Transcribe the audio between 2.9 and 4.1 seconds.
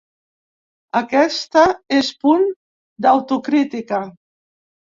d’autocrítica.